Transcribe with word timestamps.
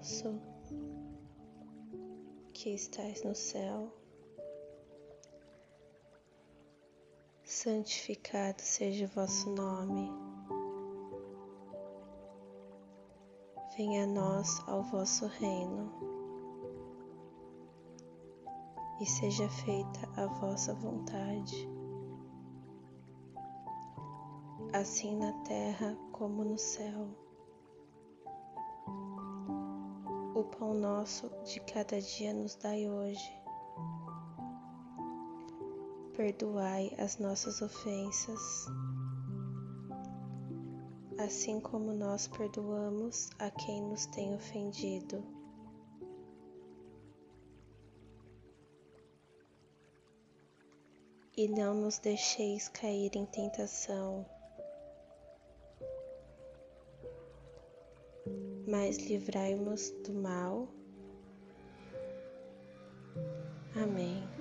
Nosso, 0.00 0.40
que 2.54 2.70
estais 2.70 3.22
no 3.22 3.34
céu, 3.34 3.92
santificado 7.44 8.62
seja 8.62 9.04
o 9.04 9.08
vosso 9.08 9.50
nome. 9.50 10.10
Venha 13.76 14.04
a 14.04 14.06
nós 14.06 14.66
ao 14.66 14.82
vosso 14.84 15.26
reino 15.26 15.92
e 19.02 19.04
seja 19.04 19.50
feita 19.50 20.08
a 20.16 20.24
vossa 20.28 20.72
vontade, 20.72 21.68
assim 24.72 25.14
na 25.18 25.34
terra 25.42 25.94
como 26.10 26.42
no 26.42 26.56
céu. 26.56 27.29
Pão 30.58 30.74
nosso 30.74 31.30
de 31.44 31.60
cada 31.60 32.00
dia 32.00 32.32
nos 32.32 32.54
dai 32.56 32.88
hoje. 32.88 33.32
Perdoai 36.16 36.94
as 36.98 37.18
nossas 37.18 37.62
ofensas, 37.62 38.66
assim 41.18 41.60
como 41.60 41.92
nós 41.92 42.26
perdoamos 42.28 43.30
a 43.38 43.50
quem 43.50 43.82
nos 43.82 44.06
tem 44.06 44.34
ofendido. 44.34 45.24
E 51.36 51.48
não 51.48 51.74
nos 51.74 51.98
deixeis 51.98 52.68
cair 52.68 53.12
em 53.14 53.24
tentação 53.24 54.26
mas 58.70 58.96
livrai-nos 58.98 59.90
do 60.06 60.14
mal. 60.14 60.68
Amém. 63.74 64.39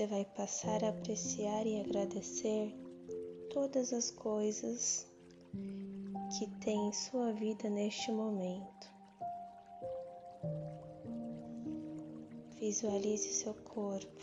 Você 0.00 0.06
vai 0.06 0.24
passar 0.24 0.82
a 0.82 0.88
apreciar 0.88 1.66
e 1.66 1.78
agradecer 1.78 2.74
todas 3.50 3.92
as 3.92 4.10
coisas 4.10 5.06
que 6.38 6.46
tem 6.60 6.88
em 6.88 6.92
sua 6.94 7.34
vida 7.34 7.68
neste 7.68 8.10
momento. 8.10 8.88
Visualize 12.58 13.28
seu 13.28 13.52
corpo, 13.52 14.22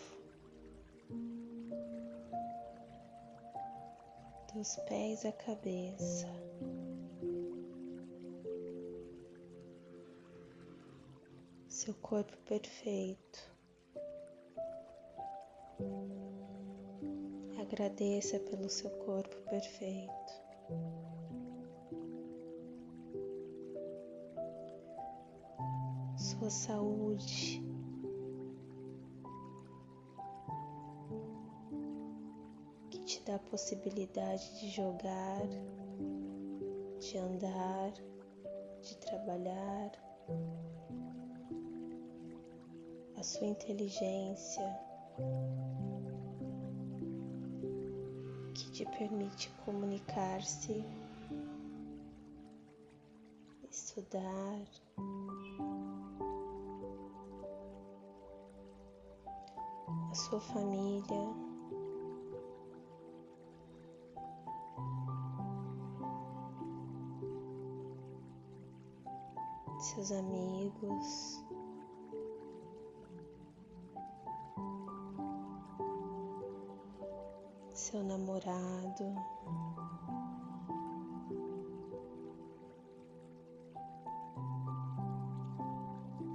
dos 4.52 4.78
pés 4.88 5.28
à 5.28 5.32
cabeça. 5.32 6.28
Seu 11.68 11.94
corpo 11.94 12.36
perfeito. 12.48 13.56
Agradeça 17.60 18.40
pelo 18.40 18.70
seu 18.70 18.90
corpo 18.90 19.36
perfeito. 19.50 20.34
Sua 26.18 26.50
saúde. 26.50 27.68
Dá 33.28 33.36
a 33.36 33.40
possibilidade 33.40 34.58
de 34.58 34.70
jogar, 34.70 35.46
de 36.98 37.18
andar, 37.18 37.92
de 38.82 38.98
trabalhar, 39.00 39.92
a 43.18 43.24
sua 43.24 43.48
inteligência 43.48 44.80
permite 48.88 49.50
comunicar-se, 49.66 50.84
estudar. 53.69 54.62
A 60.10 60.13
sua 60.13 60.39
família. 60.39 61.47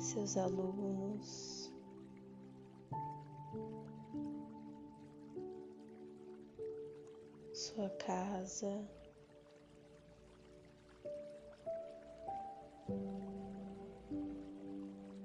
Seus 0.03 0.37
alunos, 0.37 1.73
sua 7.53 7.89
casa. 7.91 8.85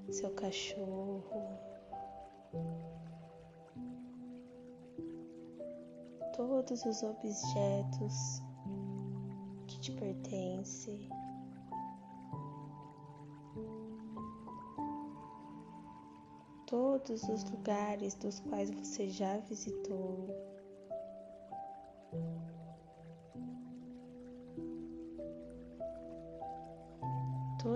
seu 0.10 0.32
cachorro. 0.32 1.60
Todos 6.36 6.84
os 6.86 7.04
objetos 7.04 8.42
que 9.68 9.80
te 9.80 9.92
pertencem. 9.92 11.08
Todos 17.08 17.24
os 17.30 17.44
lugares 17.50 18.16
dos 18.16 18.42
quais 18.42 18.70
você 18.70 19.10
já 19.10 19.38
visitou. 19.38 20.28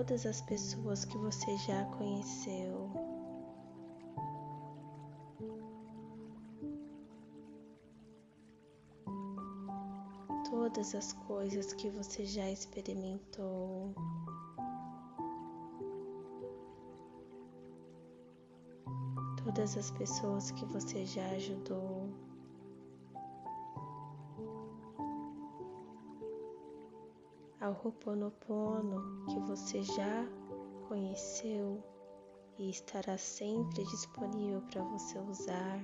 todas 0.02 0.26
as 0.26 0.40
pessoas 0.40 1.04
que 1.04 1.16
você 1.16 1.56
já 1.58 1.84
conheceu. 1.96 2.90
Todas 10.50 10.94
as 10.94 11.12
coisas 11.12 11.72
que 11.74 11.88
você 11.90 12.26
já 12.26 12.50
experimentou. 12.50 13.61
Todas 19.72 19.90
as 19.90 19.98
pessoas 19.98 20.50
que 20.50 20.66
você 20.66 21.06
já 21.06 21.26
ajudou. 21.30 22.06
ao 27.58 27.72
Ho'oponopono 27.72 29.24
que 29.26 29.40
você 29.40 29.82
já 29.82 30.26
conheceu 30.88 31.82
e 32.58 32.68
estará 32.68 33.16
sempre 33.16 33.82
disponível 33.84 34.60
para 34.62 34.82
você 34.82 35.18
usar, 35.20 35.82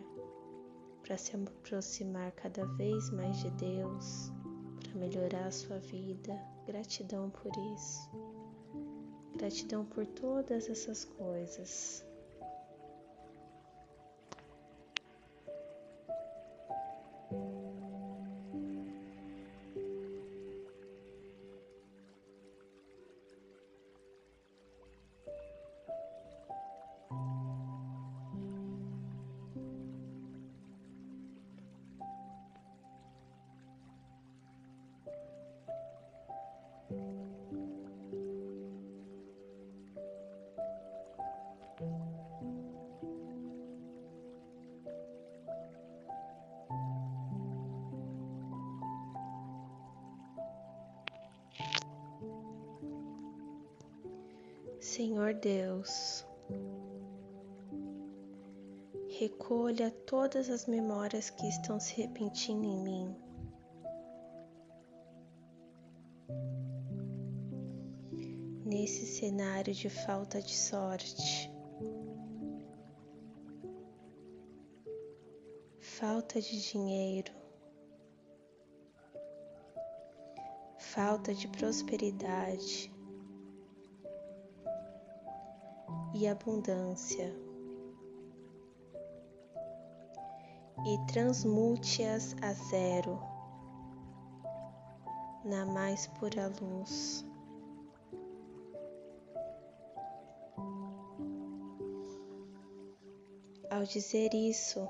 para 1.03 1.17
se 1.17 1.35
aproximar 1.35 2.33
cada 2.33 2.67
vez 2.77 3.09
mais 3.11 3.39
de 3.39 3.51
Deus, 3.53 4.31
para 4.81 4.95
melhorar 4.97 5.47
a 5.47 5.51
sua 5.51 5.79
vida. 5.79 6.39
Gratidão 6.67 7.31
por 7.31 7.53
isso. 7.75 8.11
Gratidão 9.39 9.87
por 9.87 10.05
todas 10.05 10.69
essas 10.69 11.07
coisas. 11.07 12.08
Deus, 55.41 56.27
recolha 59.21 59.91
todas 60.05 60.51
as 60.51 60.67
memórias 60.67 61.31
que 61.31 61.47
estão 61.49 61.79
se 61.79 61.95
repetindo 61.95 62.65
em 62.65 62.83
mim. 62.83 63.17
Nesse 68.65 69.07
cenário 69.07 69.73
de 69.73 69.89
falta 69.89 70.43
de 70.43 70.55
sorte, 70.55 71.51
falta 75.81 76.41
de 76.41 76.69
dinheiro, 76.69 77.33
falta 80.79 81.33
de 81.33 81.47
prosperidade 81.49 82.98
e 86.15 86.27
abundância, 86.27 87.35
e 90.87 90.99
transmute-as 91.07 92.35
a 92.41 92.53
zero 92.53 93.19
na 95.45 95.65
mais 95.67 96.07
pura 96.07 96.53
luz. 96.61 97.25
Ao 103.71 103.85
dizer 103.85 104.35
isso, 104.35 104.89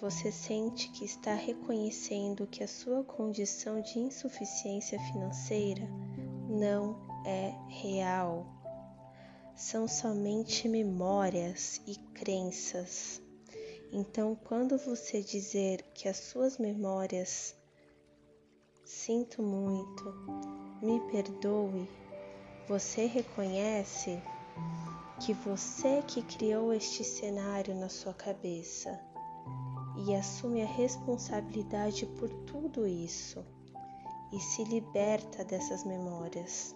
você 0.00 0.30
sente 0.30 0.90
que 0.92 1.04
está 1.04 1.34
reconhecendo 1.34 2.46
que 2.46 2.62
a 2.62 2.68
sua 2.68 3.02
condição 3.02 3.80
de 3.80 3.98
insuficiência 3.98 4.98
financeira 5.00 5.88
não 6.48 6.96
é 7.26 7.52
real 7.68 8.57
são 9.58 9.86
somente 9.86 10.66
memórias 10.68 11.82
e 11.86 11.96
crenças. 12.14 13.20
Então, 13.92 14.34
quando 14.34 14.78
você 14.78 15.20
dizer 15.20 15.82
que 15.92 16.08
as 16.08 16.16
suas 16.16 16.56
memórias 16.56 17.58
Sinto 18.88 19.42
muito, 19.42 20.02
me 20.80 20.98
perdoe. 21.12 21.86
Você 22.66 23.04
reconhece 23.04 24.18
que 25.20 25.34
você 25.34 26.02
que 26.06 26.22
criou 26.22 26.72
este 26.72 27.04
cenário 27.04 27.74
na 27.74 27.90
sua 27.90 28.14
cabeça 28.14 28.98
e 30.06 30.14
assume 30.14 30.62
a 30.62 30.66
responsabilidade 30.66 32.06
por 32.18 32.30
tudo 32.46 32.86
isso 32.86 33.44
e 34.32 34.40
se 34.40 34.64
liberta 34.64 35.44
dessas 35.44 35.84
memórias. 35.84 36.74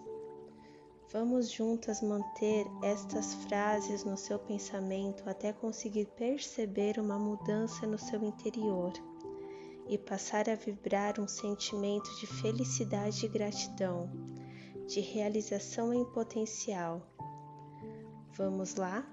Vamos 1.13 1.51
juntas 1.51 2.01
manter 2.01 2.65
estas 2.81 3.35
frases 3.35 4.03
no 4.03 4.17
seu 4.17 4.39
pensamento 4.39 5.29
até 5.29 5.53
conseguir 5.53 6.07
perceber 6.17 6.99
uma 6.99 7.19
mudança 7.19 7.85
no 7.85 7.99
seu 7.99 8.23
interior 8.23 8.91
e 9.87 9.95
passar 9.95 10.49
a 10.49 10.55
vibrar 10.55 11.19
um 11.19 11.27
sentimento 11.27 12.09
de 12.19 12.25
felicidade 12.25 13.27
e 13.27 13.29
gratidão, 13.29 14.09
de 14.87 15.01
realização 15.01 15.93
em 15.93 16.03
potencial. 16.03 17.07
Vamos 18.35 18.73
lá? 18.73 19.07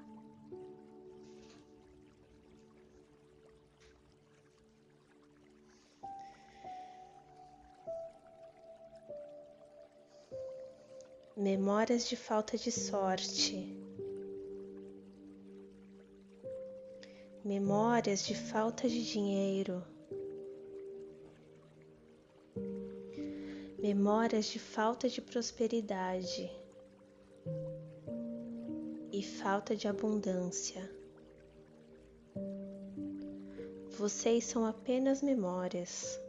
Memórias 11.41 12.07
de 12.07 12.17
falta 12.17 12.59
de 12.59 12.71
sorte. 12.71 13.75
Memórias 17.43 18.27
de 18.27 18.35
falta 18.35 18.87
de 18.87 19.03
dinheiro. 19.03 19.83
Memórias 23.79 24.45
de 24.49 24.59
falta 24.59 25.09
de 25.09 25.23
prosperidade 25.23 26.53
e 29.11 29.23
falta 29.23 29.75
de 29.75 29.89
abundância. 29.89 30.91
Vocês 33.97 34.45
são 34.45 34.67
apenas 34.67 35.23
memórias. 35.23 36.21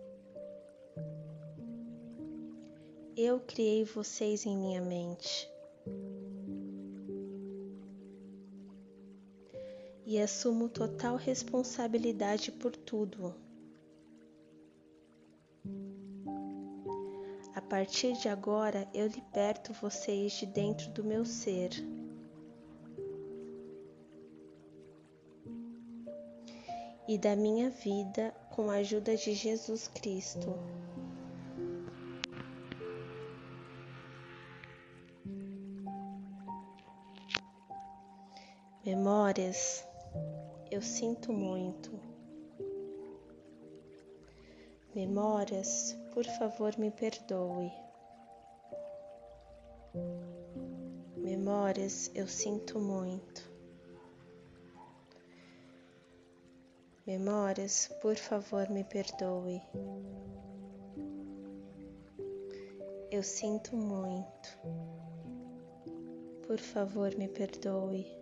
Eu 3.23 3.39
criei 3.39 3.83
vocês 3.83 4.47
em 4.47 4.57
minha 4.57 4.81
mente. 4.81 5.47
E 10.03 10.19
assumo 10.19 10.67
total 10.67 11.17
responsabilidade 11.17 12.51
por 12.51 12.75
tudo. 12.75 13.35
A 17.53 17.61
partir 17.61 18.13
de 18.13 18.27
agora, 18.27 18.89
eu 18.91 19.05
liberto 19.05 19.71
vocês 19.71 20.31
de 20.31 20.47
dentro 20.47 20.89
do 20.89 21.03
meu 21.03 21.23
ser. 21.23 21.69
E 27.07 27.19
da 27.19 27.35
minha 27.35 27.69
vida 27.69 28.33
com 28.49 28.71
a 28.71 28.77
ajuda 28.77 29.15
de 29.15 29.35
Jesus 29.35 29.87
Cristo. 29.87 30.55
Memórias, 38.83 39.87
eu 40.71 40.81
sinto 40.81 41.31
muito. 41.31 41.91
Memórias, 44.95 45.95
por 46.15 46.25
favor, 46.25 46.75
me 46.79 46.89
perdoe. 46.89 47.71
Memórias, 51.15 52.09
eu 52.15 52.27
sinto 52.27 52.79
muito. 52.79 53.47
Memórias, 57.05 57.87
por 58.01 58.15
favor, 58.15 58.67
me 58.67 58.83
perdoe. 58.83 59.61
Eu 63.11 63.21
sinto 63.21 63.77
muito. 63.77 64.57
Por 66.47 66.57
favor, 66.57 67.15
me 67.15 67.27
perdoe. 67.27 68.20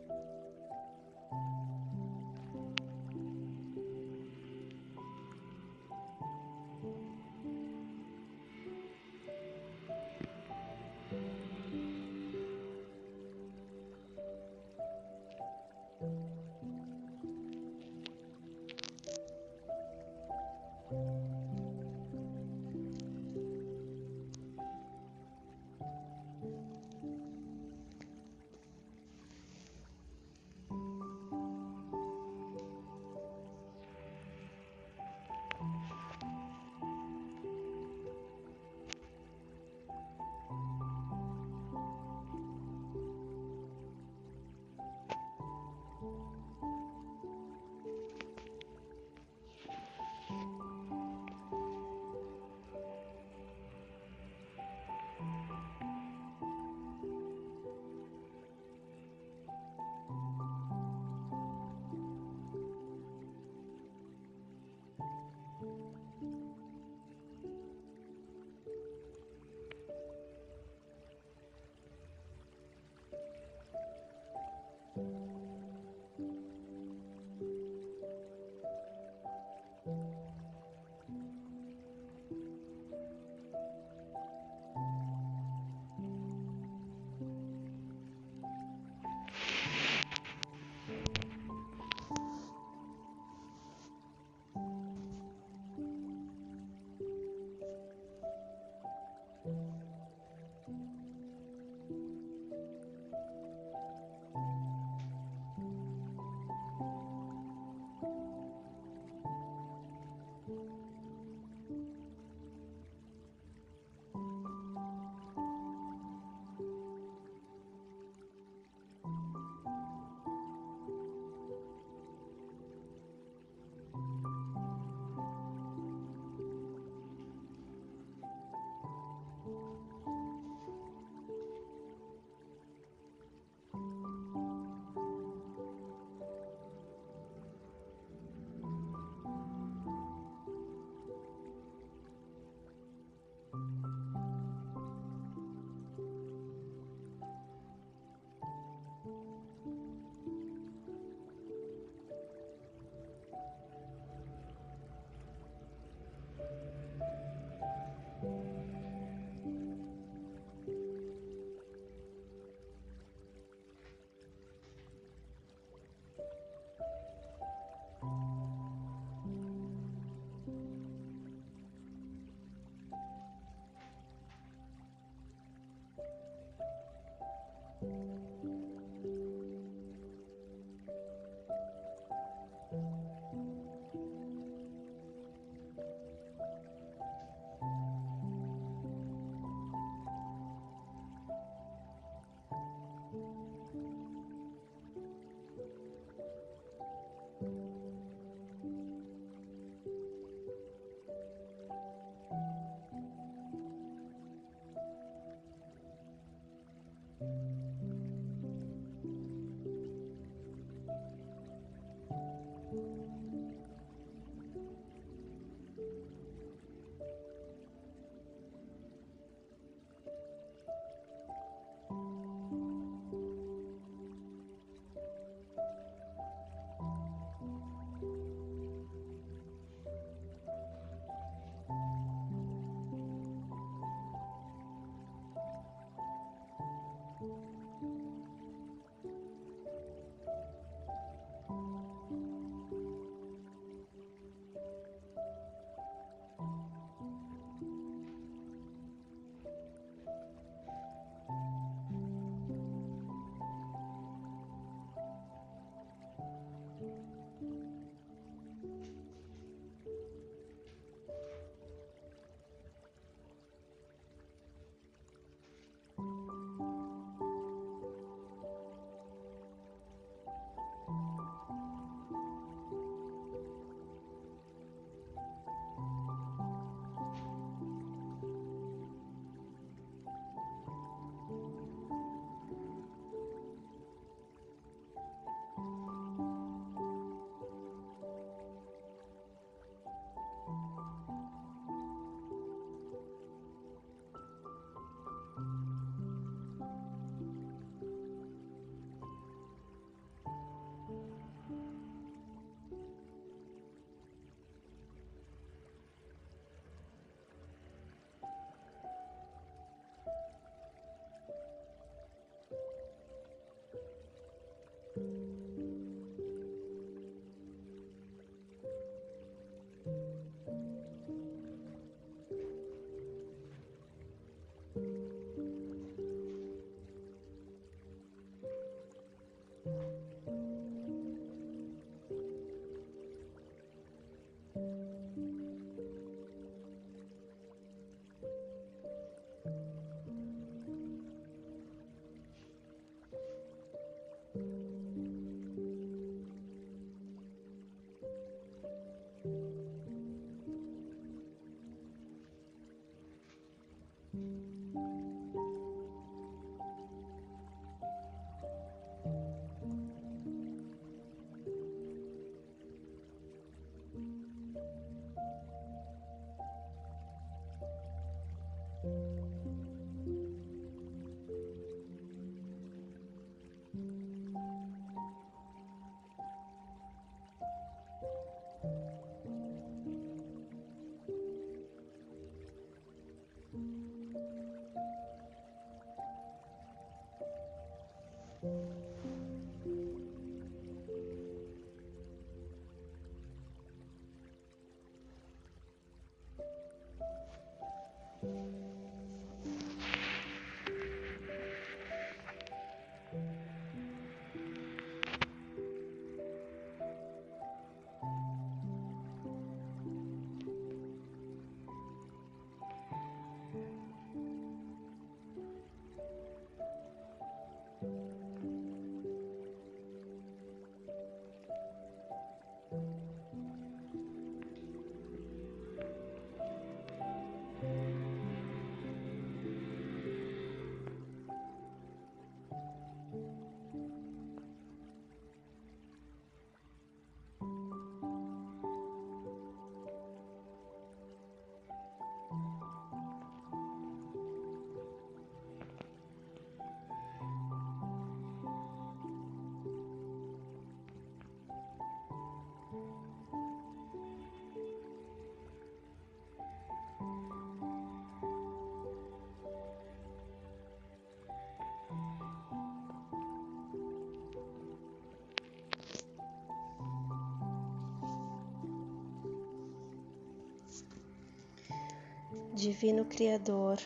Divino 472.60 473.06
Criador, 473.06 473.80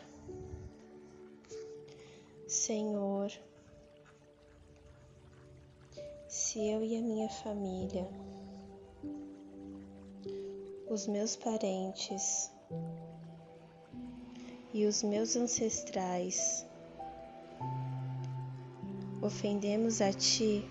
Senhor, 2.48 3.32
se 6.28 6.58
eu 6.58 6.84
e 6.84 6.98
a 6.98 7.02
minha 7.02 7.30
família, 7.30 8.10
os 10.90 11.06
meus 11.06 11.36
parentes 11.36 12.52
e 14.74 14.88
os 14.88 15.04
meus 15.04 15.36
ancestrais 15.36 16.66
ofendemos 19.22 20.02
a 20.02 20.12
Ti, 20.12 20.68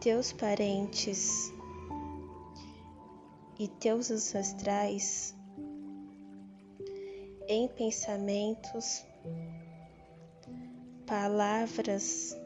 teus 0.00 0.32
parentes 0.32 1.52
e 3.58 3.68
teus 3.68 4.10
ancestrais 4.10 5.36
em 7.48 7.66
pensamentos, 7.66 9.06
palavras, 11.06 12.36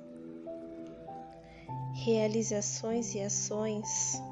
realizações 1.92 3.12
e 3.16 3.20
ações, 3.20 4.22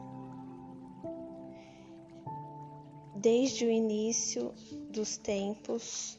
desde 3.17 3.67
o 3.67 3.71
início 3.71 4.55
dos 4.93 5.17
tempos 5.17 6.17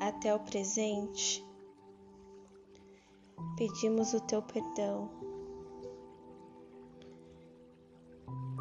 até 0.00 0.34
o 0.34 0.40
presente, 0.40 1.46
pedimos 3.56 4.12
o 4.12 4.20
teu 4.20 4.42
perdão. 4.42 5.08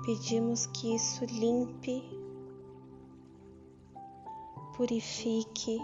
Pedimos 0.06 0.68
que 0.68 0.96
isso 0.96 1.26
limpe 1.26 2.21
purifique, 4.82 5.78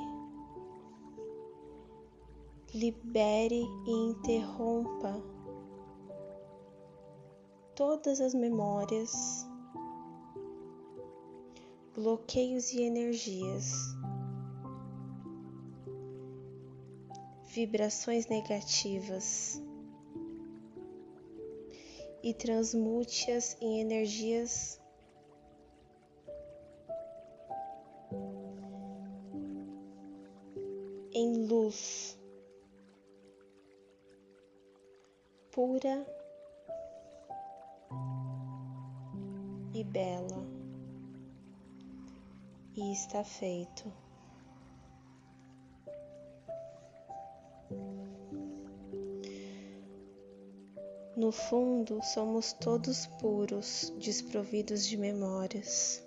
libere 2.74 3.62
e 3.86 3.92
interrompa 3.92 5.24
todas 7.76 8.20
as 8.20 8.34
memórias, 8.34 9.46
bloqueios 11.94 12.72
e 12.74 12.82
energias, 12.82 13.72
vibrações 17.54 18.26
negativas 18.26 19.62
e 22.24 22.34
transmute-as 22.34 23.56
em 23.62 23.80
energias 23.80 24.82
pura 35.58 36.06
e 39.74 39.84
bela, 39.84 40.46
e 42.76 42.94
está 42.94 43.24
feito. 43.24 43.92
No 51.16 51.32
fundo, 51.32 52.04
somos 52.04 52.54
todos 52.54 53.08
puros, 53.20 53.92
desprovidos 53.98 54.86
de 54.86 54.96
memórias. 54.96 56.07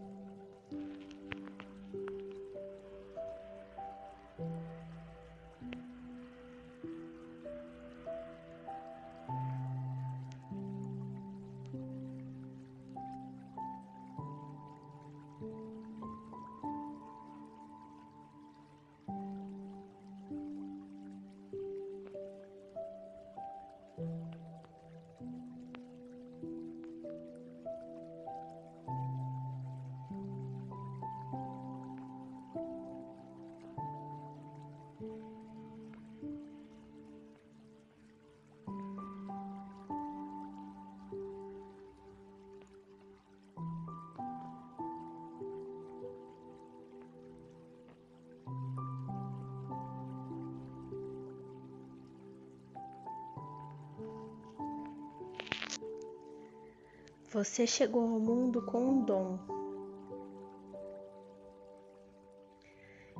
Você 57.33 57.65
chegou 57.65 58.01
ao 58.01 58.19
mundo 58.19 58.61
com 58.61 58.89
um 58.89 59.05
dom. 59.05 59.39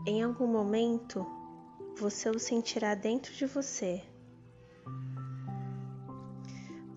Em 0.05 0.21
algum 0.21 0.47
momento, 0.47 1.25
você 1.95 2.29
o 2.29 2.37
sentirá 2.37 2.93
dentro 2.93 3.33
de 3.33 3.45
você. 3.45 4.03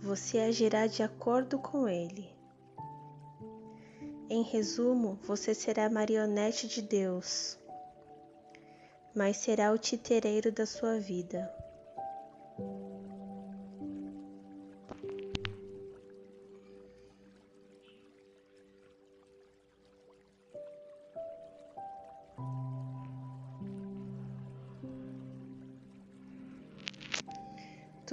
Você 0.00 0.40
agirá 0.40 0.88
de 0.88 1.04
acordo 1.04 1.56
com 1.56 1.88
ele. 1.88 2.28
Em 4.28 4.42
resumo, 4.42 5.16
você 5.22 5.54
será 5.54 5.88
marionete 5.88 6.66
de 6.66 6.82
Deus, 6.82 7.56
mas 9.14 9.36
será 9.36 9.70
o 9.70 9.78
titereiro 9.78 10.50
da 10.50 10.66
sua 10.66 10.98
vida. 10.98 11.63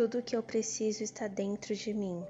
Tudo 0.01 0.17
o 0.17 0.23
que 0.23 0.35
eu 0.35 0.41
preciso 0.41 1.03
está 1.03 1.27
dentro 1.27 1.75
de 1.75 1.93
mim. 1.93 2.25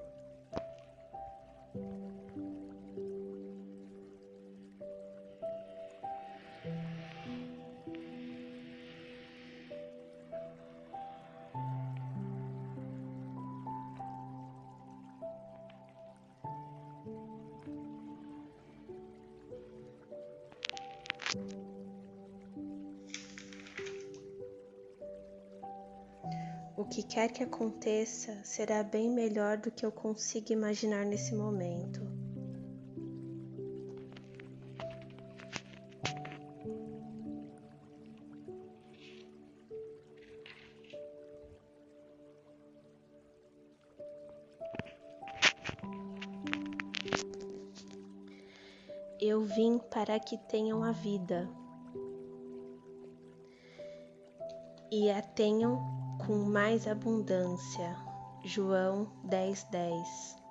Quer 27.21 27.31
que 27.31 27.43
aconteça 27.43 28.35
será 28.43 28.81
bem 28.81 29.07
melhor 29.07 29.55
do 29.55 29.69
que 29.69 29.85
eu 29.85 29.91
consigo 29.91 30.51
imaginar 30.51 31.05
nesse 31.05 31.35
momento. 31.35 32.01
Eu 49.19 49.43
vim 49.43 49.77
para 49.77 50.19
que 50.19 50.39
tenham 50.49 50.83
a 50.83 50.91
vida 50.91 51.47
e 54.91 55.11
a 55.11 55.21
tenham 55.21 56.00
com 56.25 56.35
mais 56.37 56.87
abundância. 56.87 57.95
João 58.43 59.07
10:10 59.23 59.67
10. 59.71 60.41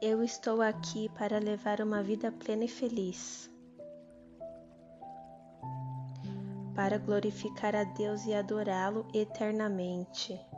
Eu 0.00 0.24
estou 0.24 0.60
aqui 0.60 1.08
para 1.10 1.38
levar 1.38 1.80
uma 1.80 2.02
vida 2.02 2.32
plena 2.32 2.64
e 2.64 2.68
feliz. 2.68 3.48
Para 6.74 6.98
glorificar 6.98 7.76
a 7.76 7.84
Deus 7.84 8.26
e 8.26 8.34
adorá-lo 8.34 9.06
eternamente. 9.14 10.51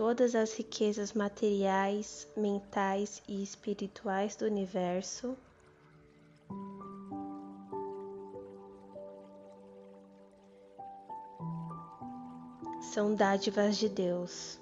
Todas 0.00 0.34
as 0.34 0.54
riquezas 0.54 1.12
materiais, 1.12 2.26
mentais 2.34 3.22
e 3.28 3.42
espirituais 3.42 4.34
do 4.34 4.46
universo. 4.46 5.36
São 12.80 13.14
dádivas 13.14 13.76
de 13.76 13.90
Deus. 13.90 14.58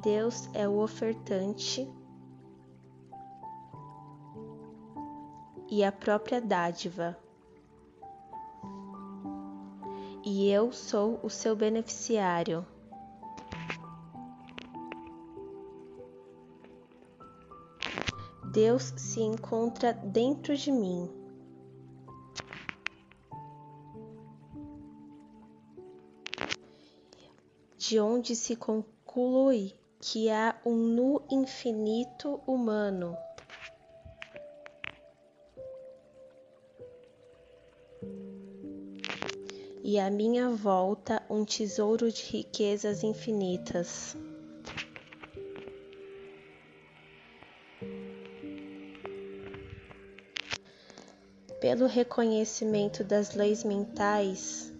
Deus 0.00 0.48
é 0.54 0.68
o 0.68 0.78
ofertante 0.78 1.92
e 5.68 5.82
a 5.82 5.90
própria 5.90 6.40
dádiva. 6.40 7.23
E 10.36 10.50
eu 10.50 10.72
sou 10.72 11.20
o 11.22 11.30
seu 11.30 11.54
beneficiário. 11.54 12.66
Deus 18.52 18.92
se 18.96 19.20
encontra 19.20 19.92
dentro 19.92 20.56
de 20.56 20.72
mim. 20.72 21.08
De 27.78 28.00
onde 28.00 28.34
se 28.34 28.56
conclui 28.56 29.72
que 30.00 30.30
há 30.30 30.60
um 30.66 30.74
nu 30.74 31.22
infinito 31.30 32.40
humano. 32.44 33.16
E 39.86 39.98
à 39.98 40.10
minha 40.10 40.48
volta 40.48 41.22
um 41.28 41.44
tesouro 41.44 42.10
de 42.10 42.22
riquezas 42.22 43.04
infinitas. 43.04 44.16
Pelo 51.60 51.86
reconhecimento 51.86 53.04
das 53.04 53.34
leis 53.34 53.62
mentais, 53.62 54.72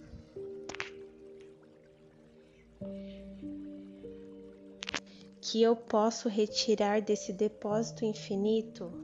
que 5.43 5.63
eu 5.63 5.77
posso 5.77 6.31
retirar 6.31 7.03
desse 7.03 7.31
depósito 7.31 8.07
infinito 8.07 9.04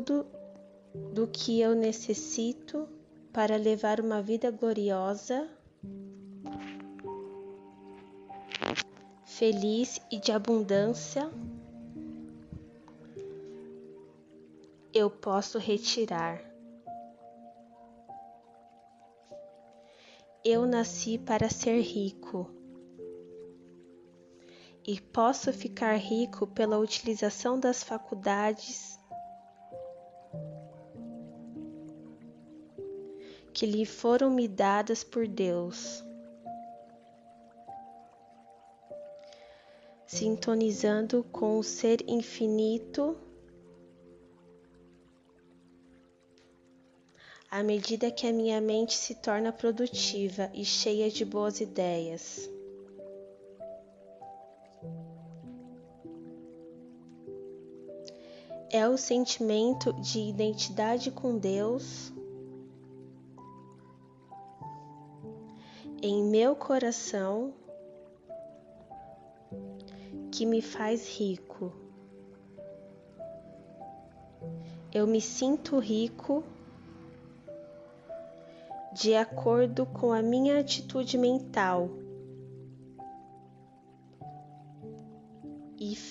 tudo 0.00 0.26
do 1.12 1.26
que 1.26 1.60
eu 1.60 1.74
necessito 1.74 2.88
para 3.32 3.56
levar 3.56 4.00
uma 4.00 4.22
vida 4.22 4.48
gloriosa, 4.48 5.48
feliz 9.24 10.00
e 10.10 10.18
de 10.20 10.30
abundância, 10.30 11.28
eu 14.94 15.10
posso 15.10 15.58
retirar. 15.58 16.40
Eu 20.44 20.64
nasci 20.64 21.18
para 21.18 21.50
ser 21.50 21.80
rico 21.80 22.48
e 24.86 25.00
posso 25.00 25.52
ficar 25.52 25.96
rico 25.96 26.46
pela 26.46 26.78
utilização 26.78 27.58
das 27.58 27.82
faculdades 27.82 28.97
que 33.58 33.66
lhe 33.66 33.84
foram 33.84 34.30
me 34.30 34.46
dadas 34.46 35.02
por 35.02 35.26
Deus. 35.26 36.04
Sintonizando 40.06 41.24
com 41.32 41.58
o 41.58 41.64
Ser 41.64 42.08
Infinito, 42.08 43.18
à 47.50 47.60
medida 47.64 48.12
que 48.12 48.28
a 48.28 48.32
minha 48.32 48.60
mente 48.60 48.94
se 48.94 49.16
torna 49.16 49.50
produtiva 49.50 50.48
e 50.54 50.64
cheia 50.64 51.10
de 51.10 51.24
boas 51.24 51.60
ideias. 51.60 52.48
É 58.70 58.88
o 58.88 58.96
sentimento 58.96 59.92
de 59.94 60.20
identidade 60.20 61.10
com 61.10 61.36
Deus 61.36 62.12
em 66.02 66.22
meu 66.24 66.56
coração 66.56 67.52
que 70.32 70.44
me 70.46 70.62
faz 70.62 71.08
rico. 71.08 71.72
Eu 74.92 75.06
me 75.06 75.20
sinto 75.20 75.78
rico 75.78 76.42
de 78.92 79.14
acordo 79.14 79.86
com 79.86 80.12
a 80.12 80.22
minha 80.22 80.58
atitude 80.58 81.18
mental 81.18 81.90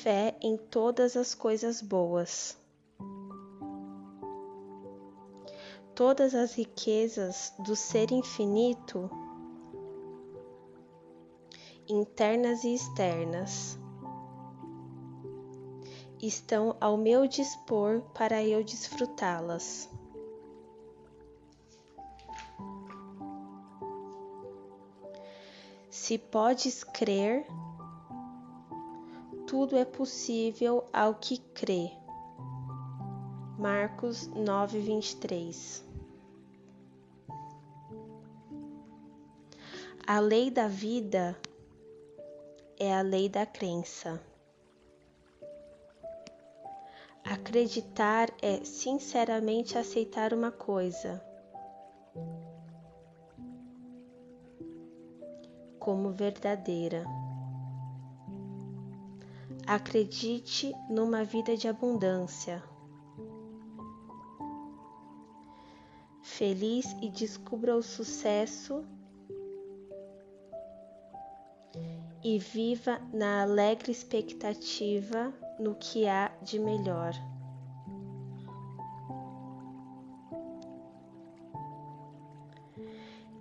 fé 0.07 0.37
em 0.41 0.55
todas 0.55 1.17
as 1.17 1.33
coisas 1.33 1.81
boas. 1.81 2.57
Todas 5.95 6.33
as 6.33 6.53
riquezas 6.53 7.53
do 7.59 7.75
ser 7.75 8.11
infinito, 8.11 9.09
internas 11.89 12.63
e 12.63 12.73
externas, 12.73 13.77
estão 16.21 16.75
ao 16.81 16.97
meu 16.97 17.27
dispor 17.27 18.01
para 18.13 18.43
eu 18.43 18.63
desfrutá-las. 18.63 19.89
Se 25.89 26.17
podes 26.17 26.83
crer, 26.83 27.45
tudo 29.45 29.75
é 29.75 29.85
possível 29.85 30.85
ao 30.93 31.15
que 31.15 31.37
crê. 31.37 31.91
Marcos 33.57 34.27
9:23 34.29 35.83
A 40.05 40.19
lei 40.19 40.49
da 40.49 40.67
vida 40.67 41.37
é 42.79 42.95
a 42.95 43.01
lei 43.01 43.27
da 43.27 43.45
crença. 43.45 44.21
Acreditar 47.23 48.29
é 48.41 48.63
sinceramente 48.63 49.77
aceitar 49.77 50.33
uma 50.33 50.51
coisa 50.51 51.21
como 55.79 56.11
verdadeira. 56.11 57.05
Acredite 59.65 60.73
numa 60.89 61.23
vida 61.23 61.57
de 61.57 61.67
abundância. 61.67 62.63
Feliz 66.21 66.95
e 67.01 67.09
descubra 67.09 67.75
o 67.75 67.81
sucesso 67.81 68.85
e 72.27 72.37
viva 72.37 72.99
na 73.13 73.43
alegre 73.43 73.89
expectativa 73.89 75.33
no 75.57 75.75
que 75.75 76.09
há 76.09 76.29
de 76.41 76.59
melhor. 76.59 77.13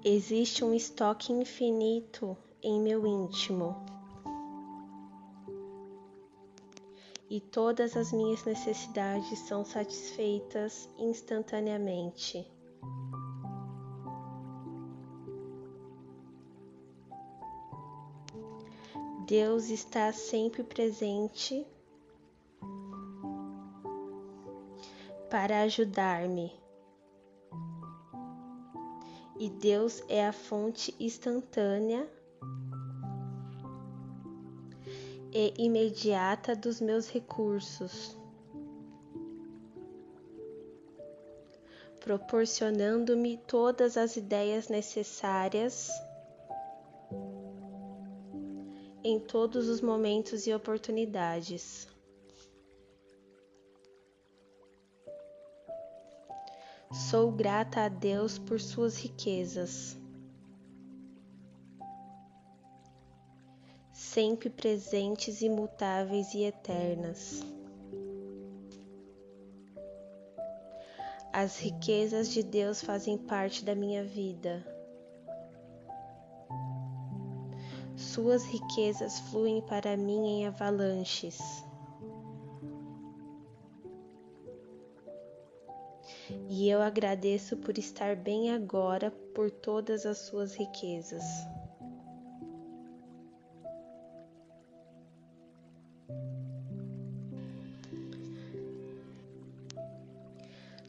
Existe 0.05 0.65
um 0.65 0.73
estoque 0.73 1.33
infinito 1.33 2.37
em 2.63 2.81
meu 2.81 3.05
íntimo. 3.05 3.75
E 7.29 7.41
todas 7.41 7.97
as 7.97 8.13
minhas 8.13 8.45
necessidades 8.45 9.41
são 9.41 9.65
satisfeitas 9.65 10.89
instantaneamente. 10.97 12.49
Deus 19.27 19.71
está 19.71 20.13
sempre 20.13 20.63
presente 20.63 21.67
para 25.29 25.63
ajudar-me. 25.63 26.53
E 29.37 29.51
Deus 29.51 30.01
é 30.09 30.25
a 30.25 30.33
fonte 30.33 30.95
instantânea 31.01 32.09
e 35.33 35.53
imediata 35.59 36.55
dos 36.55 36.81
meus 36.81 37.11
recursos, 37.11 38.17
proporcionando-me 41.99 43.39
todas 43.39 43.97
as 43.97 44.17
ideias 44.17 44.69
necessárias 44.69 45.91
em 49.07 49.21
todos 49.21 49.69
os 49.69 49.81
momentos 49.81 50.49
e 50.49 50.53
oportunidades. 50.53 51.87
Sou 57.09 57.31
grata 57.31 57.83
a 57.83 57.89
Deus 57.89 58.37
por 58.37 58.61
suas 58.61 58.99
riquezas, 58.99 59.97
sempre 63.93 64.51
presentes, 64.51 65.41
imutáveis 65.41 66.35
e 66.35 66.43
eternas. 66.43 67.45
As 71.33 71.61
riquezas 71.61 72.33
de 72.33 72.43
Deus 72.43 72.83
fazem 72.83 73.17
parte 73.17 73.65
da 73.65 73.75
minha 73.77 74.03
vida. 74.03 74.76
Suas 78.17 78.47
riquezas 78.47 79.21
fluem 79.29 79.61
para 79.61 79.95
mim 79.95 80.27
em 80.27 80.47
avalanches. 80.47 81.39
e 86.49 86.71
eu 86.71 86.81
agradeço 86.81 87.59
por 87.59 87.77
estar 87.77 88.17
bem 88.17 88.51
agora 88.51 89.11
por 89.35 89.51
todas 89.51 90.07
as 90.07 90.17
suas 90.17 90.55
riquezas. 90.55 91.23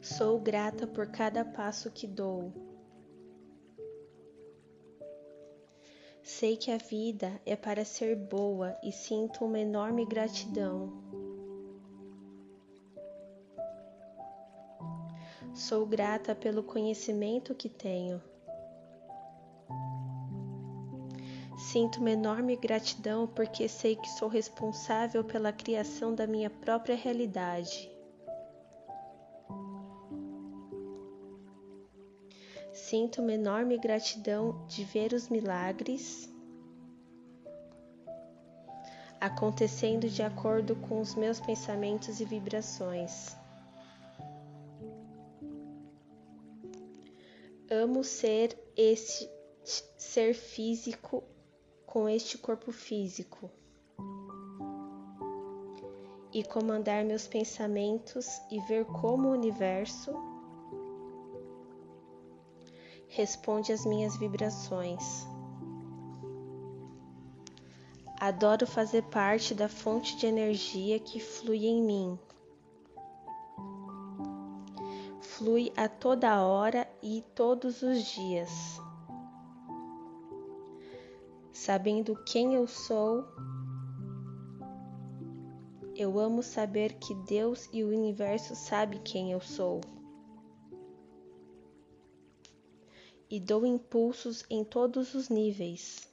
Sou 0.00 0.40
grata 0.40 0.86
por 0.86 1.08
cada 1.08 1.44
passo 1.44 1.90
que 1.90 2.06
dou. 2.06 2.67
Sei 6.28 6.58
que 6.58 6.70
a 6.70 6.76
vida 6.76 7.40
é 7.46 7.56
para 7.56 7.86
ser 7.86 8.14
boa 8.14 8.76
e 8.84 8.92
sinto 8.92 9.46
uma 9.46 9.58
enorme 9.58 10.04
gratidão 10.04 10.92
Sou 15.54 15.86
grata 15.86 16.34
pelo 16.34 16.62
conhecimento 16.62 17.54
que 17.54 17.70
tenho. 17.70 18.22
Sinto 21.56 21.98
uma 21.98 22.10
enorme 22.10 22.56
gratidão 22.56 23.26
porque 23.26 23.66
sei 23.66 23.96
que 23.96 24.10
sou 24.10 24.28
responsável 24.28 25.24
pela 25.24 25.50
criação 25.50 26.14
da 26.14 26.26
minha 26.26 26.50
própria 26.50 26.94
realidade. 26.94 27.90
Sinto 32.88 33.20
uma 33.20 33.34
enorme 33.34 33.76
gratidão 33.76 34.66
de 34.66 34.82
ver 34.82 35.12
os 35.12 35.28
milagres 35.28 36.26
acontecendo 39.20 40.08
de 40.08 40.22
acordo 40.22 40.74
com 40.74 40.98
os 40.98 41.14
meus 41.14 41.38
pensamentos 41.38 42.18
e 42.18 42.24
vibrações. 42.24 43.36
Amo 47.70 48.02
ser 48.02 48.58
este 48.74 49.28
ser 49.98 50.32
físico 50.32 51.22
com 51.84 52.08
este 52.08 52.38
corpo 52.38 52.72
físico 52.72 53.50
e 56.32 56.42
comandar 56.42 57.04
meus 57.04 57.26
pensamentos 57.26 58.40
e 58.50 58.58
ver 58.60 58.86
como 58.86 59.28
o 59.28 59.32
universo 59.32 60.37
responde 63.08 63.72
às 63.72 63.84
minhas 63.84 64.16
vibrações. 64.16 65.26
Adoro 68.20 68.66
fazer 68.66 69.02
parte 69.04 69.54
da 69.54 69.68
fonte 69.68 70.16
de 70.16 70.26
energia 70.26 70.98
que 70.98 71.20
flui 71.20 71.66
em 71.66 71.82
mim 71.82 72.18
flui 75.38 75.72
a 75.76 75.88
toda 75.88 76.42
hora 76.42 76.88
e 77.00 77.22
todos 77.32 77.80
os 77.82 78.04
dias. 78.06 78.50
Sabendo 81.52 82.16
quem 82.24 82.54
eu 82.54 82.66
sou, 82.66 83.24
eu 85.94 86.18
amo 86.18 86.42
saber 86.42 86.94
que 86.94 87.14
Deus 87.14 87.68
e 87.72 87.84
o 87.84 87.88
universo 87.88 88.56
sabem 88.56 89.00
quem 89.00 89.30
eu 89.30 89.40
sou. 89.40 89.80
E 93.30 93.38
dou 93.38 93.66
impulsos 93.66 94.44
em 94.48 94.64
todos 94.64 95.14
os 95.14 95.28
níveis. 95.28 96.08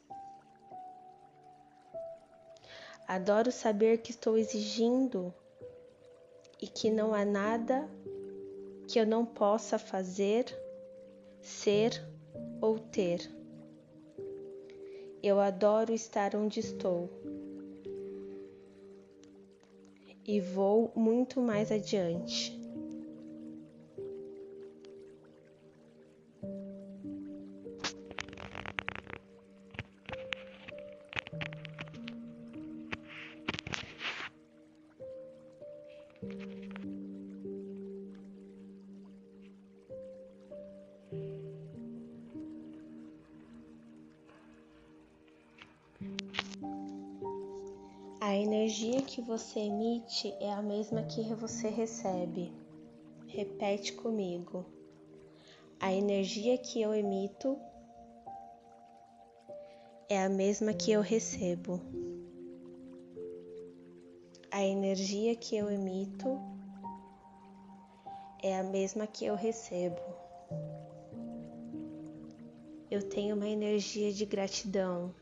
Adoro 3.07 3.51
saber 3.51 3.99
que 3.99 4.11
estou 4.11 4.37
exigindo 4.37 5.33
e 6.61 6.67
que 6.67 6.89
não 6.89 7.13
há 7.13 7.23
nada 7.23 7.89
que 8.87 8.99
eu 8.99 9.05
não 9.05 9.25
possa 9.25 9.77
fazer, 9.77 10.45
ser 11.41 12.03
ou 12.59 12.79
ter. 12.79 13.31
Eu 15.21 15.39
adoro 15.39 15.93
estar 15.93 16.35
onde 16.35 16.59
estou. 16.59 17.09
e 20.25 20.39
vou 20.39 20.91
muito 20.95 21.39
mais 21.39 21.71
adiante. 21.71 22.64
Você 49.37 49.59
emite 49.59 50.33
é 50.39 50.53
a 50.53 50.61
mesma 50.61 51.03
que 51.03 51.21
você 51.33 51.67
recebe. 51.67 52.53
Repete 53.27 53.91
comigo. 53.91 54.65
A 55.77 55.91
energia 55.91 56.57
que 56.57 56.81
eu 56.81 56.95
emito 56.95 57.59
é 60.07 60.23
a 60.23 60.29
mesma 60.29 60.73
que 60.73 60.89
eu 60.89 61.01
recebo. 61.01 61.81
A 64.49 64.63
energia 64.63 65.35
que 65.35 65.57
eu 65.57 65.69
emito 65.69 66.39
é 68.41 68.57
a 68.57 68.63
mesma 68.63 69.05
que 69.05 69.25
eu 69.25 69.35
recebo. 69.35 69.99
Eu 72.89 73.03
tenho 73.09 73.35
uma 73.35 73.49
energia 73.49 74.13
de 74.13 74.25
gratidão 74.25 75.13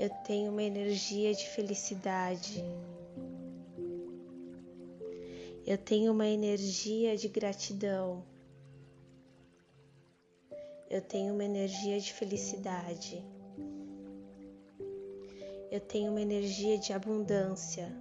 eu 0.00 0.08
tenho 0.08 0.50
uma 0.50 0.62
energia 0.62 1.34
de 1.34 1.46
felicidade. 1.46 2.64
Eu 5.66 5.76
tenho 5.76 6.10
uma 6.10 6.26
energia 6.26 7.18
de 7.18 7.28
gratidão. 7.28 8.24
Eu 10.88 11.02
tenho 11.02 11.34
uma 11.34 11.44
energia 11.44 12.00
de 12.00 12.14
felicidade. 12.14 13.22
Eu 15.70 15.80
tenho 15.80 16.10
uma 16.12 16.22
energia 16.22 16.78
de 16.78 16.94
abundância. 16.94 17.92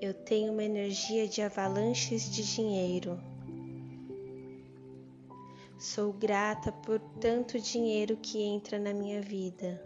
Eu 0.00 0.14
tenho 0.14 0.52
uma 0.52 0.62
energia 0.62 1.26
de 1.26 1.42
avalanches 1.42 2.30
de 2.30 2.44
dinheiro. 2.54 3.20
Sou 5.80 6.12
grata 6.12 6.70
por 6.70 7.00
tanto 7.22 7.58
dinheiro 7.58 8.14
que 8.18 8.38
entra 8.42 8.78
na 8.78 8.92
minha 8.92 9.22
vida. 9.22 9.82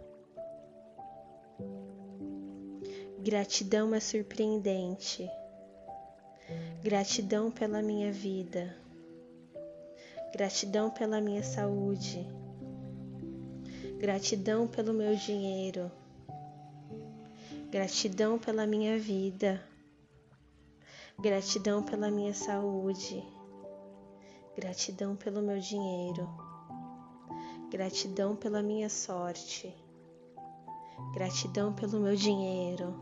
Gratidão 3.19 3.95
é 3.95 4.01
surpreendente. 4.01 5.25
Gratidão 6.83 7.49
pela 7.49 7.81
minha 7.81 8.11
vida. 8.11 8.75
Gratidão 10.33 10.89
pela 10.89 11.21
minha 11.21 11.41
saúde. 11.41 12.27
Gratidão 13.97 14.67
pelo 14.67 14.93
meu 14.93 15.15
dinheiro. 15.15 15.89
Gratidão 17.71 18.37
pela 18.37 18.67
minha 18.67 18.99
vida. 18.99 19.63
Gratidão 21.17 21.81
pela 21.81 22.11
minha 22.11 22.33
saúde. 22.33 23.34
Gratidão 24.55 25.15
pelo 25.15 25.41
meu 25.41 25.59
dinheiro. 25.59 26.29
Gratidão 27.69 28.35
pela 28.35 28.63
minha 28.63 28.89
sorte. 28.89 29.75
Gratidão 31.13 31.73
pelo 31.73 31.99
meu 31.99 32.15
dinheiro. 32.15 32.95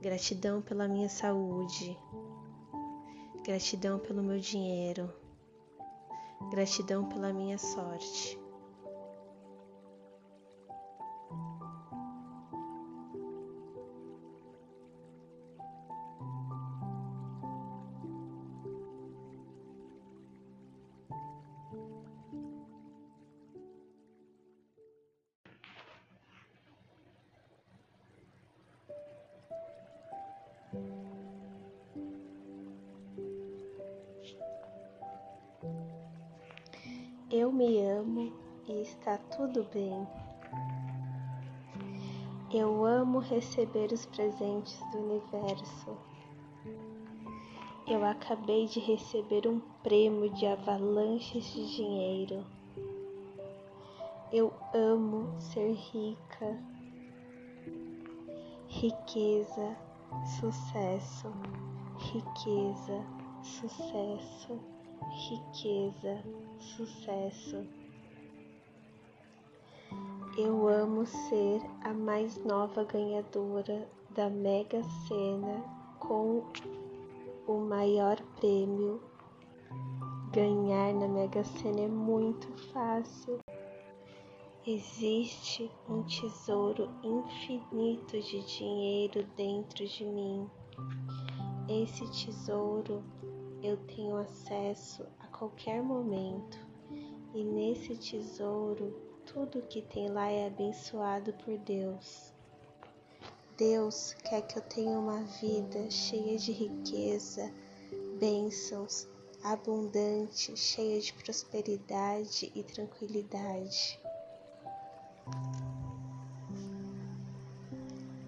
Gratidão 0.00 0.60
pela 0.60 0.88
minha 0.88 1.08
saúde. 1.08 1.96
Gratidão 3.44 3.98
pelo 3.98 4.22
meu 4.22 4.40
dinheiro. 4.40 5.12
Gratidão 6.50 7.08
pela 7.08 7.32
minha 7.32 7.56
sorte. 7.58 8.37
Eu 37.30 37.52
me 37.52 37.80
amo 37.82 38.32
e 38.66 38.80
está 38.80 39.18
tudo 39.18 39.64
bem. 39.72 40.06
Eu 42.52 42.84
amo 42.86 43.18
receber 43.18 43.92
os 43.92 44.06
presentes 44.06 44.80
do 44.90 44.98
universo. 44.98 45.96
Eu 47.86 48.04
acabei 48.04 48.66
de 48.66 48.80
receber 48.80 49.46
um 49.46 49.60
prêmio 49.82 50.30
de 50.30 50.46
avalanches 50.46 51.44
de 51.52 51.76
dinheiro. 51.76 52.44
Eu 54.32 54.52
amo 54.74 55.38
ser 55.38 55.72
rica. 55.72 56.58
Riqueza, 58.68 59.76
sucesso, 60.24 61.32
riqueza, 61.98 63.04
sucesso 63.42 64.58
riqueza, 65.10 66.22
sucesso. 66.58 67.66
Eu 70.36 70.68
amo 70.68 71.04
ser 71.06 71.60
a 71.82 71.92
mais 71.92 72.36
nova 72.44 72.84
ganhadora 72.84 73.88
da 74.10 74.28
Mega 74.30 74.82
Sena 75.06 75.62
com 75.98 76.44
o 77.46 77.58
maior 77.58 78.20
prêmio. 78.38 79.00
Ganhar 80.32 80.94
na 80.94 81.08
Mega 81.08 81.42
Sena 81.42 81.80
é 81.80 81.88
muito 81.88 82.46
fácil. 82.72 83.38
Existe 84.70 85.70
um 85.88 86.02
tesouro 86.02 86.90
infinito 87.02 88.20
de 88.20 88.44
dinheiro 88.44 89.26
dentro 89.34 89.88
de 89.88 90.04
mim. 90.04 90.46
Esse 91.66 92.06
tesouro 92.10 93.02
eu 93.62 93.78
tenho 93.86 94.14
acesso 94.18 95.06
a 95.20 95.26
qualquer 95.28 95.82
momento, 95.82 96.58
e 97.34 97.42
nesse 97.42 97.96
tesouro 97.96 98.94
tudo 99.24 99.62
que 99.62 99.80
tem 99.80 100.10
lá 100.10 100.28
é 100.28 100.48
abençoado 100.48 101.32
por 101.42 101.56
Deus. 101.60 102.34
Deus 103.56 104.12
quer 104.28 104.42
que 104.42 104.58
eu 104.58 104.62
tenha 104.64 104.98
uma 104.98 105.22
vida 105.40 105.90
cheia 105.90 106.36
de 106.36 106.52
riqueza, 106.52 107.50
bênçãos, 108.20 109.08
abundante, 109.42 110.54
cheia 110.58 111.00
de 111.00 111.14
prosperidade 111.14 112.52
e 112.54 112.62
tranquilidade. 112.62 113.98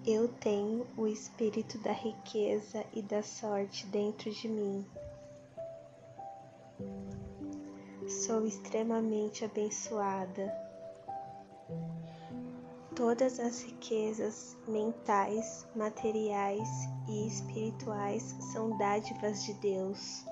Eu 0.05 0.27
tenho 0.27 0.87
o 0.97 1.05
espírito 1.05 1.77
da 1.77 1.91
riqueza 1.91 2.83
e 2.91 3.01
da 3.03 3.21
sorte 3.21 3.85
dentro 3.87 4.31
de 4.31 4.47
mim. 4.47 4.85
Sou 8.07 8.45
extremamente 8.45 9.45
abençoada. 9.45 10.51
Todas 12.95 13.39
as 13.39 13.61
riquezas 13.61 14.57
mentais, 14.67 15.67
materiais 15.75 16.67
e 17.07 17.27
espirituais 17.27 18.35
são 18.51 18.75
dádivas 18.77 19.43
de 19.43 19.53
Deus. 19.53 20.25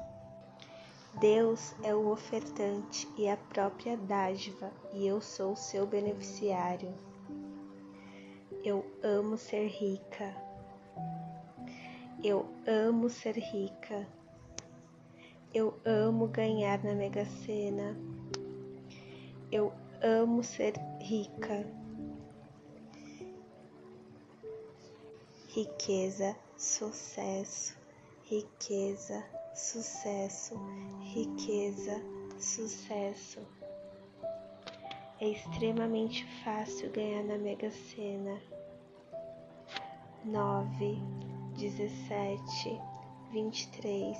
Deus 1.17 1.75
é 1.83 1.93
o 1.93 2.09
ofertante 2.09 3.07
e 3.17 3.27
a 3.27 3.35
própria 3.35 3.97
dádiva, 3.97 4.71
e 4.93 5.05
eu 5.05 5.19
sou 5.19 5.55
seu 5.55 5.85
beneficiário. 5.85 6.93
Eu 8.63 8.85
amo 9.03 9.37
ser 9.37 9.67
rica. 9.67 10.35
Eu 12.23 12.45
amo 12.67 13.09
ser 13.09 13.37
rica. 13.37 14.07
Eu 15.53 15.73
amo 15.83 16.27
ganhar 16.27 16.83
na 16.83 16.93
Mega 16.93 17.25
Sena. 17.25 17.97
Eu 19.51 19.73
amo 20.01 20.43
ser 20.43 20.73
rica. 21.01 21.65
Riqueza, 25.47 26.35
sucesso, 26.55 27.75
riqueza, 28.23 29.23
sucesso, 29.59 30.55
riqueza, 31.01 32.01
sucesso. 32.39 33.39
É 35.19 35.27
extremamente 35.27 36.25
fácil 36.43 36.89
ganhar 36.91 37.23
na 37.23 37.37
Mega 37.37 37.69
Sena. 37.69 38.41
nove, 40.23 40.97
dezessete, 41.57 42.79
vinte 43.31 43.63
e 43.63 43.67
três, 43.81 44.17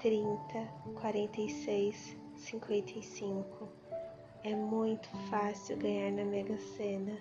trinta, 0.00 0.66
quarenta 1.00 1.40
e 1.40 1.48
seis, 1.48 2.16
cinquenta 2.36 2.98
e 2.98 3.02
cinco. 3.02 3.68
É 4.42 4.54
muito 4.56 5.08
fácil 5.30 5.76
ganhar 5.76 6.10
na 6.10 6.24
Mega 6.24 6.58
Sena. 6.58 7.16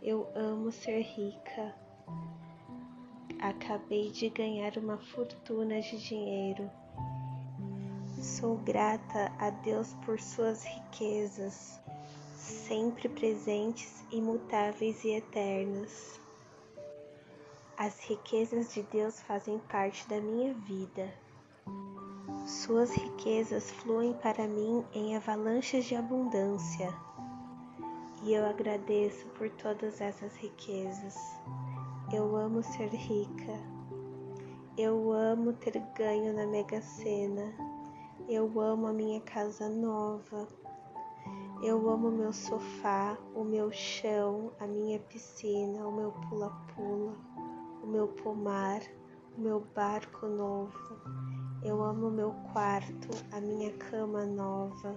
Eu 0.00 0.28
amo 0.36 0.70
ser 0.70 1.00
rica. 1.00 1.74
Acabei 3.42 4.08
de 4.12 4.28
ganhar 4.28 4.78
uma 4.78 4.96
fortuna 4.96 5.80
de 5.80 5.98
dinheiro. 5.98 6.70
Sou 8.20 8.56
grata 8.58 9.32
a 9.36 9.50
Deus 9.50 9.94
por 10.04 10.20
suas 10.20 10.62
riquezas, 10.62 11.80
sempre 12.36 13.08
presentes, 13.08 14.04
imutáveis 14.12 15.02
e 15.02 15.16
eternas. 15.16 16.20
As 17.76 17.98
riquezas 18.08 18.72
de 18.72 18.84
Deus 18.84 19.20
fazem 19.22 19.58
parte 19.58 20.08
da 20.08 20.20
minha 20.20 20.54
vida. 20.54 21.12
Suas 22.46 22.92
riquezas 22.92 23.72
fluem 23.72 24.12
para 24.12 24.46
mim 24.46 24.84
em 24.94 25.16
avalanches 25.16 25.84
de 25.86 25.96
abundância. 25.96 26.94
E 28.22 28.34
eu 28.34 28.46
agradeço 28.46 29.26
por 29.30 29.50
todas 29.50 30.00
essas 30.00 30.32
riquezas. 30.36 31.16
Eu 32.12 32.36
amo 32.36 32.62
ser 32.62 32.90
rica. 32.90 33.58
Eu 34.76 35.12
amo 35.12 35.52
ter 35.54 35.78
ganho 35.96 36.32
na 36.34 36.46
Mega 36.46 36.80
Sena. 36.82 37.52
Eu 38.28 38.60
amo 38.60 38.86
a 38.86 38.92
minha 38.92 39.20
casa 39.20 39.68
nova. 39.68 40.46
Eu 41.62 41.88
amo 41.88 42.10
meu 42.10 42.32
sofá, 42.32 43.16
o 43.34 43.44
meu 43.44 43.72
chão, 43.72 44.52
a 44.58 44.66
minha 44.66 44.98
piscina, 44.98 45.86
o 45.86 45.92
meu 45.92 46.12
pula-pula 46.28 47.32
o 47.82 47.86
meu 47.86 48.06
pomar, 48.06 48.80
o 49.36 49.40
meu 49.40 49.60
barco 49.74 50.26
novo. 50.26 50.72
Eu 51.62 51.82
amo 51.82 52.10
meu 52.10 52.32
quarto, 52.52 53.08
a 53.32 53.40
minha 53.40 53.72
cama 53.72 54.24
nova. 54.24 54.96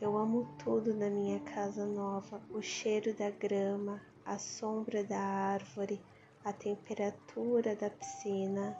Eu 0.00 0.16
amo 0.16 0.48
tudo 0.58 0.94
na 0.94 1.10
minha 1.10 1.38
casa 1.40 1.84
nova: 1.86 2.40
o 2.50 2.62
cheiro 2.62 3.14
da 3.14 3.30
grama, 3.30 4.00
a 4.24 4.38
sombra 4.38 5.04
da 5.04 5.18
árvore, 5.18 6.00
a 6.44 6.52
temperatura 6.52 7.76
da 7.76 7.90
piscina, 7.90 8.76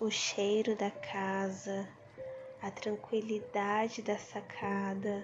o 0.00 0.10
cheiro 0.10 0.76
da 0.76 0.90
casa, 0.90 1.88
a 2.62 2.70
tranquilidade 2.70 4.02
da 4.02 4.18
sacada, 4.18 5.22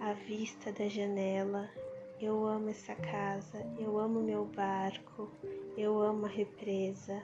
a 0.00 0.12
vista 0.12 0.72
da 0.72 0.88
janela 0.88 1.70
eu 2.18 2.46
amo 2.46 2.70
essa 2.70 2.94
casa, 2.94 3.62
eu 3.78 3.98
amo 3.98 4.22
meu 4.22 4.46
barco, 4.46 5.30
eu 5.76 6.00
amo 6.00 6.24
a 6.24 6.28
represa, 6.28 7.22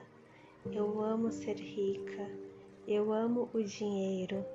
eu 0.71 1.01
amo 1.01 1.31
ser 1.31 1.55
rica, 1.55 2.29
eu 2.87 3.11
amo 3.11 3.49
o 3.53 3.63
dinheiro. 3.63 4.45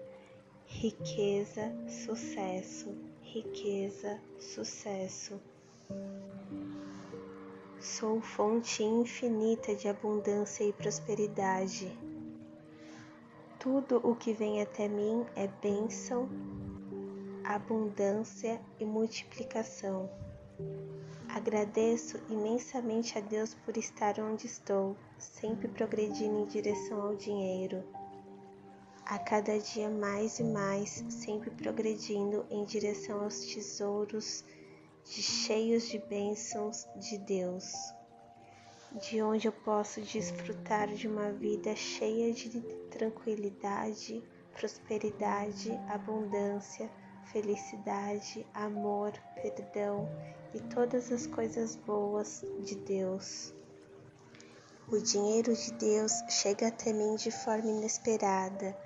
Riqueza, 0.65 1.73
sucesso, 1.89 2.97
riqueza, 3.21 4.21
sucesso. 4.39 5.41
Sou 7.81 8.21
fonte 8.21 8.83
infinita 8.83 9.73
de 9.73 9.87
abundância 9.87 10.65
e 10.65 10.73
prosperidade. 10.73 11.97
Tudo 13.61 14.01
o 14.03 14.17
que 14.17 14.33
vem 14.33 14.61
até 14.61 14.89
mim 14.89 15.25
é 15.37 15.47
bênção, 15.63 16.29
abundância 17.45 18.61
e 18.81 18.85
multiplicação. 18.85 20.11
Agradeço 21.29 22.19
imensamente 22.29 23.17
a 23.17 23.21
Deus 23.21 23.55
por 23.55 23.77
estar 23.77 24.19
onde 24.19 24.47
estou, 24.47 24.97
sempre 25.17 25.69
progredindo 25.69 26.41
em 26.41 26.47
direção 26.47 27.01
ao 27.01 27.15
dinheiro. 27.15 27.85
A 29.07 29.21
cada 29.21 29.57
dia 29.57 29.89
mais 29.89 30.41
e 30.41 30.45
mais, 30.45 31.05
sempre 31.09 31.49
progredindo 31.51 32.45
em 32.51 32.65
direção 32.65 33.23
aos 33.23 33.39
tesouros 33.39 34.45
de 35.11 35.23
cheios 35.23 35.89
de 35.89 35.99
bênçãos 35.99 36.87
de 36.97 37.17
Deus, 37.19 37.73
de 39.01 39.23
onde 39.23 39.49
eu 39.49 39.53
posso 39.53 40.03
desfrutar 40.03 40.89
de 40.89 41.09
uma 41.09 41.33
vida 41.33 41.75
cheia 41.75 42.33
de 42.33 42.61
tranquilidade, 42.91 44.23
prosperidade, 44.53 45.73
abundância, 45.89 46.91
felicidade, 47.33 48.47
amor, 48.53 49.13
perdão 49.35 50.09
e 50.53 50.61
todas 50.61 51.11
as 51.11 51.27
coisas 51.27 51.75
boas 51.75 52.45
de 52.61 52.75
Deus. 52.77 53.55
O 54.91 54.99
dinheiro 54.99 55.55
de 55.55 55.73
Deus 55.73 56.13
chega 56.29 56.69
até 56.69 56.93
mim 56.93 57.15
de 57.17 57.31
forma 57.31 57.71
inesperada, 57.71 58.77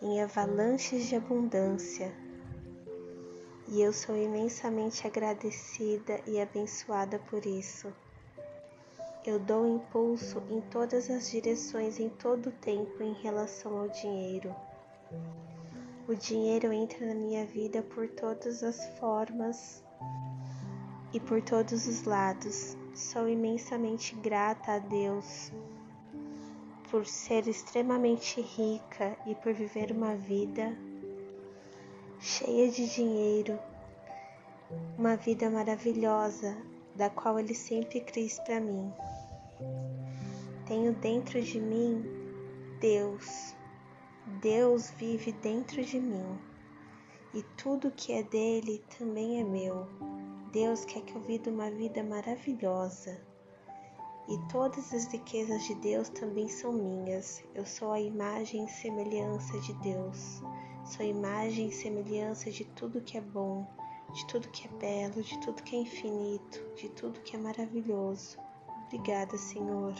em 0.00 0.22
avalanches 0.22 1.06
de 1.06 1.16
abundância. 1.16 2.12
E 3.72 3.80
eu 3.80 3.90
sou 3.90 4.14
imensamente 4.14 5.06
agradecida 5.06 6.20
e 6.26 6.38
abençoada 6.38 7.18
por 7.18 7.46
isso. 7.46 7.90
Eu 9.24 9.38
dou 9.38 9.66
impulso 9.66 10.42
em 10.50 10.60
todas 10.60 11.08
as 11.08 11.30
direções 11.30 11.98
em 11.98 12.10
todo 12.10 12.50
o 12.50 12.52
tempo 12.52 13.02
em 13.02 13.14
relação 13.14 13.78
ao 13.78 13.88
dinheiro. 13.88 14.54
O 16.06 16.14
dinheiro 16.14 16.70
entra 16.70 17.06
na 17.06 17.14
minha 17.14 17.46
vida 17.46 17.82
por 17.82 18.06
todas 18.10 18.62
as 18.62 18.86
formas 18.98 19.82
e 21.14 21.18
por 21.18 21.40
todos 21.40 21.86
os 21.88 22.02
lados. 22.02 22.76
Sou 22.94 23.26
imensamente 23.26 24.14
grata 24.16 24.72
a 24.72 24.78
Deus 24.80 25.50
por 26.90 27.06
ser 27.06 27.48
extremamente 27.48 28.38
rica 28.38 29.16
e 29.26 29.34
por 29.34 29.54
viver 29.54 29.90
uma 29.92 30.14
vida 30.14 30.76
cheia 32.22 32.70
de 32.70 32.86
dinheiro, 32.86 33.58
uma 34.96 35.16
vida 35.16 35.50
maravilhosa 35.50 36.56
da 36.94 37.10
qual 37.10 37.36
Ele 37.36 37.52
sempre 37.52 38.00
quis 38.00 38.38
para 38.38 38.60
mim. 38.60 38.92
Tenho 40.64 40.92
dentro 40.94 41.42
de 41.42 41.60
mim 41.60 42.04
Deus 42.80 43.56
Deus 44.40 44.90
vive 44.90 45.32
dentro 45.32 45.84
de 45.84 45.98
mim 45.98 46.38
e 47.34 47.42
tudo 47.56 47.90
que 47.90 48.12
é 48.12 48.22
dele 48.22 48.84
também 48.96 49.40
é 49.40 49.44
meu. 49.44 49.88
Deus 50.52 50.84
quer 50.84 51.02
que 51.02 51.16
eu 51.16 51.20
viva 51.22 51.50
uma 51.50 51.72
vida 51.72 52.04
maravilhosa 52.04 53.20
e 54.28 54.38
todas 54.48 54.94
as 54.94 55.06
riquezas 55.06 55.64
de 55.64 55.74
Deus 55.74 56.08
também 56.10 56.46
são 56.46 56.72
minhas. 56.72 57.42
Eu 57.52 57.66
sou 57.66 57.90
a 57.90 58.00
imagem 58.00 58.64
e 58.64 58.68
semelhança 58.68 59.58
de 59.58 59.72
Deus. 59.80 60.40
Sou 60.92 61.06
a 61.06 61.08
imagem 61.08 61.68
e 61.68 61.72
semelhança 61.72 62.50
de 62.50 62.66
tudo 62.66 63.00
que 63.00 63.16
é 63.16 63.20
bom, 63.22 63.66
de 64.12 64.26
tudo 64.26 64.46
que 64.48 64.68
é 64.68 64.70
belo, 64.72 65.22
de 65.22 65.40
tudo 65.40 65.62
que 65.62 65.74
é 65.74 65.78
infinito, 65.78 66.60
de 66.76 66.90
tudo 66.90 67.18
que 67.20 67.34
é 67.34 67.38
maravilhoso. 67.38 68.36
Obrigada, 68.84 69.38
Senhor. 69.38 69.94